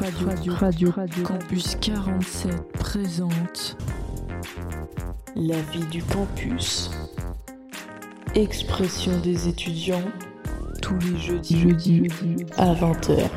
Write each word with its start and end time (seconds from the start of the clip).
Radio, 0.00 0.28
Radio, 0.28 0.54
Radio, 0.54 0.90
Radio, 0.92 1.24
Campus 1.24 1.74
47 1.80 2.72
présente 2.78 3.76
La 5.34 5.60
vie 5.72 5.84
du 5.86 6.04
campus. 6.04 6.88
Expression 8.36 9.18
des 9.18 9.48
étudiants 9.48 10.04
tous 10.80 10.96
les 11.00 11.18
jeudis, 11.18 11.58
jeudi, 11.58 12.06
à 12.56 12.74
20h. 12.74 13.28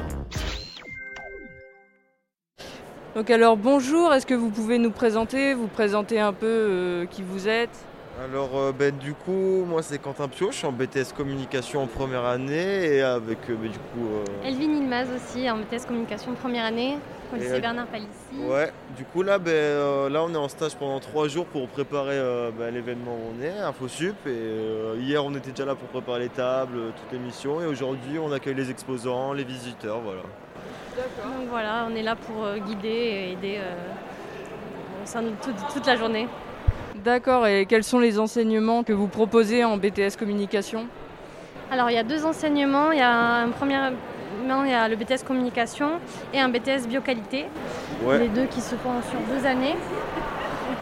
Donc 3.15 3.31
alors 3.31 3.57
bonjour, 3.57 4.13
est-ce 4.13 4.27
que 4.27 4.35
vous 4.35 4.51
pouvez 4.51 4.77
nous 4.77 4.91
présenter, 4.91 5.55
vous 5.55 5.65
présenter 5.65 6.19
un 6.19 6.31
peu 6.31 6.45
euh, 6.45 7.05
qui 7.07 7.23
vous 7.23 7.47
êtes? 7.47 7.87
Alors 8.23 8.51
euh, 8.55 8.71
ben, 8.71 8.95
du 8.95 9.13
coup, 9.13 9.65
moi 9.65 9.81
c'est 9.81 9.97
Quentin 9.97 10.27
Pio, 10.27 10.51
je 10.51 10.57
suis 10.57 10.67
en 10.67 10.71
BTS 10.71 11.13
communication 11.17 11.81
en 11.81 11.87
première 11.87 12.23
année 12.25 12.85
et 12.85 13.01
avec 13.01 13.49
euh, 13.49 13.55
ben, 13.55 13.71
du 13.71 13.79
coup... 13.79 14.05
euh, 14.05 14.47
Elvin 14.47 14.73
Ilmaz 14.73 15.07
aussi, 15.15 15.49
en 15.49 15.57
BTS 15.57 15.87
communication 15.87 16.33
première 16.35 16.65
année, 16.65 16.97
au 17.33 17.37
lycée 17.37 17.59
Bernard 17.59 17.87
Palissy. 17.87 18.09
Ouais, 18.47 18.71
du 18.95 19.05
coup 19.05 19.23
là, 19.23 19.39
ben, 19.39 19.49
euh, 19.51 20.09
là 20.09 20.21
on 20.23 20.31
est 20.33 20.37
en 20.37 20.49
stage 20.49 20.75
pendant 20.75 20.99
trois 20.99 21.29
jours 21.29 21.47
pour 21.47 21.67
préparer 21.67 22.17
euh, 22.17 22.51
ben, 22.51 22.71
l'événement 22.71 23.13
où 23.13 23.39
on 23.39 23.43
est, 23.43 23.57
InfoSup. 23.57 24.15
Et 24.27 24.29
euh, 24.29 24.95
hier 24.99 25.25
on 25.25 25.33
était 25.33 25.49
déjà 25.49 25.65
là 25.65 25.73
pour 25.73 25.87
préparer 25.87 26.19
les 26.19 26.29
tables, 26.29 26.77
toutes 26.95 27.11
les 27.13 27.25
missions. 27.25 27.59
Et 27.61 27.65
aujourd'hui 27.65 28.19
on 28.19 28.31
accueille 28.31 28.55
les 28.55 28.69
exposants, 28.69 29.33
les 29.33 29.45
visiteurs, 29.45 29.99
voilà. 29.99 30.21
Donc 30.95 31.49
voilà, 31.49 31.87
on 31.89 31.95
est 31.95 32.03
là 32.03 32.15
pour 32.15 32.43
euh, 32.43 32.59
guider 32.59 32.87
et 32.87 33.31
aider 33.31 33.57
euh, 33.57 33.73
au 35.03 35.07
sein 35.07 35.23
de 35.23 35.31
toute, 35.41 35.55
toute 35.73 35.87
la 35.87 35.95
journée. 35.95 36.27
D'accord, 37.03 37.47
et 37.47 37.65
quels 37.65 37.83
sont 37.83 37.99
les 37.99 38.19
enseignements 38.19 38.83
que 38.83 38.93
vous 38.93 39.07
proposez 39.07 39.63
en 39.63 39.77
BTS 39.77 40.17
communication? 40.19 40.85
Alors 41.71 41.89
il 41.89 41.95
y 41.95 41.97
a 41.97 42.03
deux 42.03 42.25
enseignements, 42.25 42.91
il 42.91 42.99
y 42.99 43.01
a 43.01 43.41
un 43.43 43.49
premier 43.49 43.77
il 44.43 44.69
y 44.71 44.73
a 44.73 44.87
le 44.87 44.95
BTS 44.95 45.23
communication 45.25 45.91
et 46.33 46.39
un 46.39 46.49
BTS 46.49 46.87
bioqualité, 46.87 47.45
Ouais, 48.03 48.19
les 48.19 48.27
deux 48.27 48.45
qui 48.45 48.59
se 48.61 48.75
font 48.75 49.01
sur 49.09 49.19
deux 49.33 49.45
années. 49.47 49.75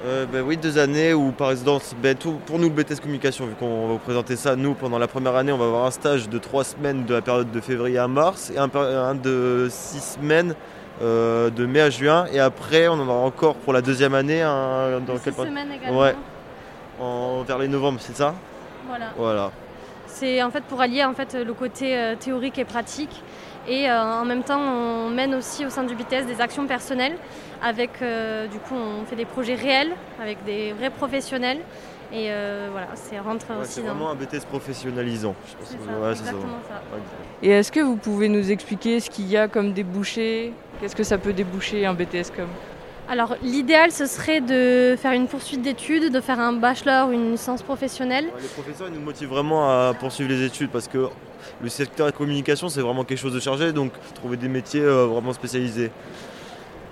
Euh, 0.05 0.25
ben 0.25 0.43
oui, 0.45 0.57
deux 0.57 0.77
années 0.77 1.13
où 1.13 1.31
par 1.31 1.51
exemple, 1.51 1.83
ben, 2.01 2.15
tout- 2.15 2.39
pour 2.45 2.57
nous 2.57 2.69
le 2.69 2.73
BTS 2.73 2.99
communication, 3.01 3.45
vu 3.45 3.53
qu'on 3.59 3.87
va 3.87 3.93
vous 3.93 3.99
présenter 3.99 4.35
ça, 4.35 4.55
nous 4.55 4.73
pendant 4.73 4.97
la 4.97 5.07
première 5.07 5.35
année 5.35 5.51
on 5.51 5.57
va 5.57 5.65
avoir 5.65 5.85
un 5.85 5.91
stage 5.91 6.27
de 6.29 6.37
trois 6.37 6.63
semaines 6.63 7.05
de 7.05 7.13
la 7.13 7.21
période 7.21 7.51
de 7.51 7.59
février 7.61 7.97
à 7.97 8.07
mars 8.07 8.51
et 8.53 8.57
un 8.57 9.15
de 9.15 9.67
six 9.69 10.17
semaines 10.19 10.55
euh, 11.01 11.49
de 11.49 11.65
mai 11.65 11.81
à 11.81 11.89
juin. 11.89 12.25
Et 12.31 12.39
après 12.39 12.87
on 12.87 12.93
en 12.93 13.07
aura 13.07 13.25
encore 13.25 13.55
pour 13.55 13.73
la 13.73 13.81
deuxième 13.81 14.13
année 14.13 14.41
un, 14.41 14.99
dans 14.99 15.17
quelle 15.17 15.33
semaines 15.33 15.71
également. 15.71 15.99
Ouais. 15.99 16.15
en, 16.99 17.43
vers 17.43 17.57
les 17.57 17.67
novembre, 17.67 17.99
c'est 18.01 18.15
ça? 18.15 18.35
Voilà. 18.87 19.05
Voilà. 19.17 19.51
C'est 20.11 20.41
en 20.43 20.49
fait 20.49 20.63
pour 20.63 20.81
allier 20.81 21.03
en 21.05 21.13
fait 21.13 21.33
le 21.35 21.53
côté 21.53 21.95
euh, 21.97 22.15
théorique 22.15 22.57
et 22.57 22.65
pratique. 22.65 23.23
Et 23.67 23.89
euh, 23.89 24.01
en 24.01 24.25
même 24.25 24.43
temps, 24.43 24.59
on 24.59 25.09
mène 25.09 25.35
aussi 25.35 25.65
au 25.65 25.69
sein 25.69 25.83
du 25.83 25.93
BTS 25.95 26.25
des 26.25 26.41
actions 26.41 26.65
personnelles. 26.65 27.15
Avec, 27.61 27.91
euh, 28.01 28.47
du 28.47 28.57
coup, 28.57 28.73
on 28.75 29.05
fait 29.05 29.15
des 29.15 29.25
projets 29.25 29.53
réels 29.55 29.91
avec 30.21 30.43
des 30.45 30.73
vrais 30.73 30.89
professionnels. 30.89 31.59
Et 32.11 32.31
euh, 32.31 32.69
voilà, 32.71 32.87
c'est 32.95 33.19
rentre 33.19 33.45
Ouais, 33.51 33.61
aussi 33.61 33.73
c'est 33.73 33.81
dans. 33.81 33.89
vraiment 33.93 34.09
un 34.09 34.15
BTS 34.15 34.45
professionnalisant. 34.49 35.35
je 35.45 35.55
pense 35.55 35.67
C'est 35.69 35.77
que- 35.77 35.83
ça, 35.83 35.91
ouais, 35.91 36.15
c'est 36.15 36.23
ça. 36.23 36.29
exactement 36.31 36.59
ça. 36.67 36.73
Ouais. 36.95 37.01
Et 37.43 37.49
est-ce 37.51 37.71
que 37.71 37.81
vous 37.81 37.97
pouvez 37.97 38.29
nous 38.29 38.49
expliquer 38.51 38.99
ce 38.99 39.09
qu'il 39.11 39.27
y 39.27 39.37
a 39.37 39.47
comme 39.47 39.73
débouché 39.73 40.53
Qu'est-ce 40.81 40.95
que 40.95 41.03
ça 41.03 41.17
peut 41.19 41.33
déboucher 41.33 41.85
un 41.85 41.93
BTS 41.93 42.31
com 42.35 42.47
Alors, 43.09 43.35
l'idéal, 43.41 43.91
ce 43.91 44.05
serait 44.05 44.39
de 44.39 44.95
faire 44.95 45.13
une 45.13 45.27
poursuite 45.27 45.63
d'études, 45.63 46.11
de 46.13 46.21
faire 46.21 46.39
un 46.39 46.53
bachelor 46.53 47.09
ou 47.09 47.11
une 47.11 47.31
licence 47.31 47.63
professionnelle. 47.63 48.25
Les 48.39 48.47
professeurs 48.49 48.87
ils 48.87 48.93
nous 48.93 49.03
motivent 49.03 49.29
vraiment 49.29 49.67
à 49.67 49.95
poursuivre 49.95 50.29
les 50.29 50.43
études 50.43 50.69
parce 50.69 50.87
que 50.87 51.07
le 51.59 51.69
secteur 51.69 52.05
de 52.07 52.11
communication 52.11 52.69
c'est 52.69 52.81
vraiment 52.81 53.03
quelque 53.03 53.17
chose 53.17 53.33
de 53.33 53.39
chargé, 53.39 53.73
donc 53.73 53.93
trouver 54.13 54.37
des 54.37 54.47
métiers 54.47 54.81
euh, 54.81 55.07
vraiment 55.07 55.33
spécialisés. 55.33 55.89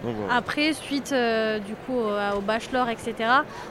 Donc, 0.03 0.15
voilà. 0.15 0.35
Après, 0.35 0.73
suite 0.73 1.11
euh, 1.11 1.59
du 1.59 1.73
coup 1.73 1.93
au, 1.97 2.37
au 2.37 2.41
bachelor, 2.41 2.89
etc., 2.89 3.13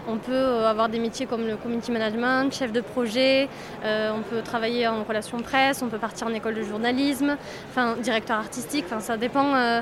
on 0.08 0.16
peut 0.16 0.32
euh, 0.32 0.68
avoir 0.68 0.88
des 0.88 0.98
métiers 0.98 1.26
comme 1.26 1.46
le 1.46 1.56
community 1.56 1.90
management, 1.90 2.52
chef 2.52 2.72
de 2.72 2.80
projet, 2.80 3.48
euh, 3.84 4.12
on 4.16 4.22
peut 4.22 4.42
travailler 4.42 4.86
en 4.86 5.02
relations 5.04 5.38
presse, 5.38 5.82
on 5.82 5.88
peut 5.88 5.98
partir 5.98 6.26
en 6.26 6.34
école 6.34 6.54
de 6.54 6.62
journalisme, 6.62 7.36
enfin 7.70 7.96
directeur 8.00 8.38
artistique, 8.38 8.84
enfin 8.86 9.00
ça 9.00 9.16
dépend 9.16 9.54
euh, 9.54 9.80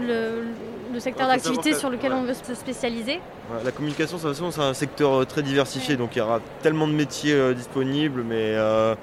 le, 0.00 0.44
le 0.92 1.00
secteur 1.00 1.28
Ouais, 1.28 1.34
d'activité 1.34 1.74
sur 1.74 1.90
lequel 1.90 2.12
ouais. 2.12 2.18
on 2.18 2.22
veut 2.24 2.34
se 2.34 2.54
spécialiser. 2.54 3.20
La 3.64 3.70
communication 3.72 4.16
de 4.16 4.22
toute 4.22 4.32
façon, 4.32 4.50
c'est 4.50 4.60
un 4.60 4.74
secteur 4.74 5.20
euh, 5.20 5.24
très 5.24 5.42
diversifié, 5.42 5.96
donc 5.96 6.14
il 6.16 6.18
y 6.18 6.22
aura 6.22 6.40
tellement 6.62 6.86
de 6.86 6.92
métiers 6.92 7.34
euh, 7.34 7.54
disponibles, 7.54 8.22
mais 8.22 8.54
euh, 8.54 8.94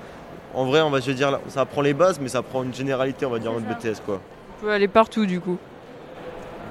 en 0.54 0.66
vrai 0.66 0.82
on 0.82 0.90
va 0.90 1.00
je 1.00 1.12
dire 1.12 1.40
ça 1.48 1.62
apprend 1.62 1.82
les 1.82 1.94
bases, 1.94 2.20
mais 2.20 2.30
ça 2.30 2.42
prend 2.42 2.64
une 2.64 2.74
généralité 2.74 3.26
on 3.26 3.32
va 3.32 3.40
dire 3.40 3.52
ça. 3.54 3.90
BTS 3.90 4.02
quoi. 4.06 4.20
On 4.58 4.66
peut 4.66 4.72
aller 4.72 4.88
partout 4.88 5.26
du 5.26 5.40
coup. 5.40 5.58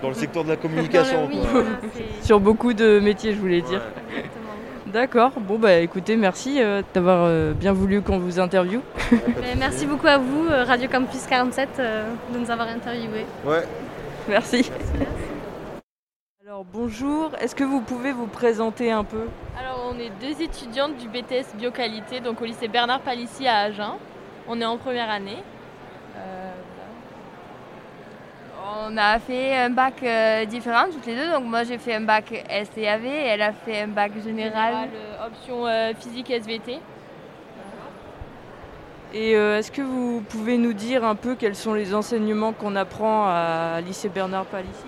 Dans 0.02 0.08
le 0.08 0.14
secteur 0.14 0.44
de 0.44 0.50
la 0.50 0.56
communication. 0.56 1.26
Oui, 1.28 1.38
quoi. 1.50 1.64
Sur 2.22 2.38
beaucoup 2.38 2.72
de 2.72 3.00
métiers, 3.00 3.34
je 3.34 3.40
voulais 3.40 3.62
dire. 3.62 3.82
D'accord, 4.92 5.32
bon 5.38 5.58
bah 5.58 5.74
écoutez, 5.80 6.16
merci 6.16 6.62
euh, 6.62 6.80
d'avoir 6.94 7.24
euh, 7.24 7.52
bien 7.52 7.72
voulu 7.74 8.00
qu'on 8.00 8.18
vous 8.18 8.40
interviewe. 8.40 8.80
Merci 9.58 9.84
beaucoup 9.84 10.06
à 10.06 10.16
vous, 10.16 10.46
euh, 10.50 10.64
Radio 10.64 10.88
Campus 10.88 11.26
47, 11.28 11.68
euh, 11.78 12.04
de 12.32 12.38
nous 12.38 12.50
avoir 12.50 12.68
interviewés. 12.68 13.26
Ouais. 13.44 13.64
Merci. 14.28 14.70
Alors 16.58 16.66
bonjour, 16.72 17.30
est-ce 17.40 17.54
que 17.54 17.62
vous 17.62 17.80
pouvez 17.80 18.10
vous 18.10 18.26
présenter 18.26 18.90
un 18.90 19.04
peu? 19.04 19.28
Alors, 19.56 19.94
on 19.94 19.98
est 20.00 20.10
deux 20.20 20.42
étudiantes 20.42 20.96
du 20.96 21.06
BTS 21.06 21.54
Bioqualité, 21.54 22.18
donc 22.18 22.42
au 22.42 22.44
lycée 22.44 22.66
Bernard 22.66 22.98
Palissy 22.98 23.46
à 23.46 23.58
Agen. 23.58 23.92
On 24.48 24.60
est 24.60 24.64
en 24.64 24.76
première 24.76 25.08
année. 25.08 25.36
Euh, 26.16 26.50
On 28.84 28.96
a 28.96 29.20
fait 29.20 29.56
un 29.56 29.70
bac 29.70 30.02
euh, 30.02 30.46
différent 30.46 30.86
toutes 30.90 31.06
les 31.06 31.14
deux. 31.14 31.30
Donc 31.30 31.44
moi 31.44 31.62
j'ai 31.62 31.78
fait 31.78 31.94
un 31.94 32.00
bac 32.00 32.44
STAV 32.64 33.04
et 33.04 33.26
elle 33.26 33.42
a 33.42 33.52
fait 33.52 33.82
un 33.82 33.86
bac 33.86 34.10
général. 34.20 34.72
général, 34.72 34.88
euh, 34.96 35.26
option 35.28 35.64
euh, 35.64 35.92
physique 35.94 36.28
SVT. 36.28 36.80
Et 39.14 39.36
euh, 39.36 39.60
est-ce 39.60 39.70
que 39.70 39.82
vous 39.82 40.24
pouvez 40.28 40.58
nous 40.58 40.72
dire 40.72 41.04
un 41.04 41.14
peu 41.14 41.36
quels 41.36 41.54
sont 41.54 41.74
les 41.74 41.94
enseignements 41.94 42.52
qu'on 42.52 42.74
apprend 42.74 43.26
à 43.28 43.80
lycée 43.80 44.08
Bernard 44.08 44.46
Palissy? 44.46 44.86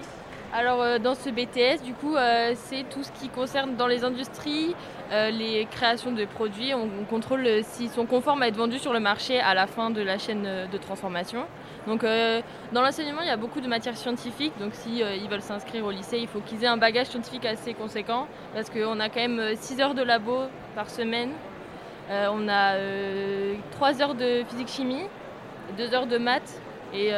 Alors, 0.52 0.82
euh, 0.82 0.98
dans 0.98 1.14
ce 1.14 1.30
BTS, 1.30 1.84
du 1.84 1.94
coup, 1.94 2.16
euh, 2.16 2.54
c'est 2.56 2.82
tout 2.90 3.04
ce 3.04 3.12
qui 3.12 3.28
concerne 3.28 3.76
dans 3.76 3.86
les 3.86 4.02
industries, 4.02 4.74
euh, 5.12 5.30
les 5.30 5.68
créations 5.70 6.10
de 6.10 6.24
produits. 6.24 6.74
On, 6.74 6.88
on 7.00 7.04
contrôle 7.04 7.46
s'ils 7.62 7.88
sont 7.88 8.04
conformes 8.04 8.42
à 8.42 8.48
être 8.48 8.56
vendus 8.56 8.80
sur 8.80 8.92
le 8.92 8.98
marché 8.98 9.38
à 9.38 9.54
la 9.54 9.68
fin 9.68 9.90
de 9.90 10.02
la 10.02 10.18
chaîne 10.18 10.42
de 10.42 10.78
transformation. 10.78 11.46
Donc, 11.86 12.02
dans 12.02 12.82
l'enseignement, 12.82 13.22
il 13.22 13.28
y 13.28 13.30
a 13.30 13.36
beaucoup 13.36 13.60
de 13.60 13.68
matières 13.68 13.96
scientifiques. 13.96 14.52
Donc, 14.58 14.74
si 14.74 15.04
euh, 15.04 15.14
ils 15.14 15.28
veulent 15.28 15.40
s'inscrire 15.40 15.84
au 15.84 15.92
lycée, 15.92 16.18
il 16.18 16.26
faut 16.26 16.40
qu'ils 16.40 16.64
aient 16.64 16.68
un 16.68 16.76
bagage 16.76 17.06
scientifique 17.06 17.44
assez 17.44 17.72
conséquent 17.72 18.26
parce 18.52 18.70
qu'on 18.70 18.98
a 18.98 19.08
quand 19.08 19.20
même 19.20 19.54
6 19.54 19.80
heures 19.80 19.94
de 19.94 20.02
labo 20.02 20.40
par 20.74 20.90
semaine. 20.90 21.30
On 22.10 22.48
a 22.48 22.74
3 23.70 24.02
heures 24.02 24.16
de 24.16 24.42
physique-chimie, 24.48 25.04
2 25.78 25.94
heures 25.94 26.06
de 26.08 26.18
maths 26.18 26.60
et 26.92 27.12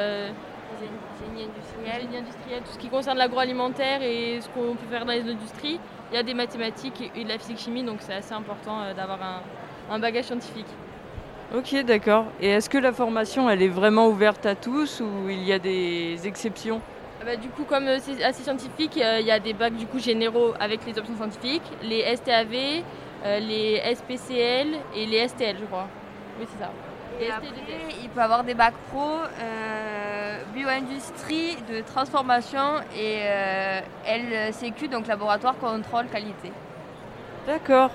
Génie 0.81 1.45
industriel. 1.45 2.01
génie 2.03 2.17
industriel, 2.19 2.61
tout 2.63 2.73
ce 2.73 2.79
qui 2.79 2.89
concerne 2.89 3.19
l'agroalimentaire 3.19 4.03
et 4.03 4.41
ce 4.41 4.49
qu'on 4.49 4.75
peut 4.75 4.87
faire 4.91 5.05
dans 5.05 5.13
les 5.13 5.23
industries. 5.31 5.79
Il 6.11 6.15
y 6.17 6.19
a 6.19 6.23
des 6.23 6.35
mathématiques 6.35 7.11
et- 7.15 7.25
de 7.25 7.29
la 7.29 7.39
physique-chimie, 7.39 7.83
donc 7.85 7.99
c'est 8.01 8.15
assez 8.15 8.35
important 8.35 8.81
euh, 8.83 8.95
d'avoir 8.95 9.19
un, 9.23 9.41
un 9.95 9.99
bagage 9.99 10.25
scientifique. 10.27 10.67
Ok, 11.55 11.75
d'accord. 11.85 12.27
Et 12.41 12.49
est-ce 12.49 12.69
que 12.71 12.79
la 12.79 12.93
formation, 12.93 13.49
elle 13.51 13.63
est 13.63 13.69
vraiment 13.69 14.09
ouverte 14.09 14.47
à 14.47 14.55
tous 14.55 15.01
ou 15.01 15.29
il 15.29 15.43
y 15.45 15.53
a 15.53 15.59
des 15.59 16.19
exceptions? 16.27 16.81
Ah 17.21 17.25
bah, 17.25 17.37
du 17.37 17.49
coup, 17.49 17.65
comme 17.65 17.87
euh, 17.89 17.99
c'est 18.01 18.23
assez 18.25 18.43
scientifique, 18.43 18.99
euh, 18.99 19.19
il 19.21 19.27
y 19.27 19.31
a 19.31 19.39
des 19.39 19.53
bacs 19.53 19.77
du 19.77 19.87
coup, 19.87 19.99
généraux 20.01 20.55
avec 20.59 20.81
les 20.87 20.99
options 20.99 21.15
scientifiques, 21.17 21.63
les 21.83 22.01
STAV, 22.17 22.83
euh, 23.25 23.39
les 23.39 23.81
SPCL 23.95 24.69
et 24.97 25.07
les 25.07 25.29
STL, 25.29 25.57
je 25.61 25.67
crois. 25.67 25.87
Oui, 26.41 26.47
c'est 26.51 26.65
ça. 26.65 26.71
Et 27.21 27.27
Et 27.27 27.31
après, 27.31 27.47
ST2S. 27.47 27.97
il 28.03 28.09
peut 28.09 28.21
avoir 28.23 28.43
des 28.43 28.55
bacs 28.55 28.75
pro, 28.91 29.01
euh, 29.03 30.02
bio-industrie, 30.53 31.57
de 31.71 31.81
transformation 31.81 32.81
et 32.97 33.21
euh, 33.23 33.81
LCQ, 34.07 34.89
donc 34.89 35.07
laboratoire 35.07 35.57
contrôle 35.59 36.07
qualité. 36.07 36.53
D'accord. 37.47 37.91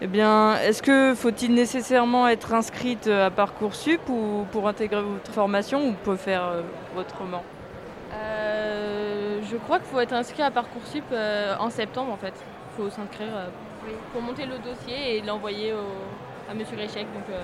Eh 0.00 0.06
bien, 0.06 0.56
est-ce 0.56 0.82
que 0.82 1.14
faut-il 1.14 1.54
nécessairement 1.54 2.28
être 2.28 2.52
inscrite 2.52 3.06
à 3.06 3.30
Parcoursup 3.30 4.00
ou 4.08 4.44
pour 4.50 4.68
intégrer 4.68 5.00
votre 5.00 5.30
formation 5.30 5.88
ou 5.88 5.92
peut 5.92 6.16
faire 6.16 6.44
euh, 6.44 6.62
autrement? 6.98 7.42
Euh, 8.12 9.40
je 9.50 9.56
crois 9.56 9.78
qu'il 9.78 9.88
faut 9.88 10.00
être 10.00 10.12
inscrit 10.12 10.42
à 10.42 10.50
Parcoursup 10.50 11.04
euh, 11.12 11.54
en 11.58 11.70
septembre 11.70 12.12
en 12.12 12.16
fait. 12.16 12.34
Il 12.36 12.82
faut 12.82 12.90
s'inscrire 12.90 13.34
euh, 13.34 13.46
pour 14.12 14.20
monter 14.20 14.46
le 14.46 14.58
dossier 14.58 15.16
et 15.16 15.22
l'envoyer 15.22 15.72
à 16.50 16.54
Monsieur 16.54 16.76
Réchec. 16.76 17.06
Donc 17.14 17.24
euh, 17.30 17.42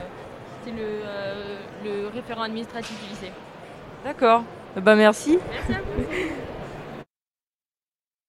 c'est 0.64 0.73
le, 0.73 0.79
euh, 0.82 1.56
le 1.85 2.08
référent 2.08 2.43
administratif 2.43 2.99
du 3.03 3.11
lycée. 3.11 3.32
D'accord. 4.05 4.44
Ben, 4.76 4.97
merci. 4.97 5.38
Merci 5.50 5.73
à 5.73 5.82
vous. 5.82 6.05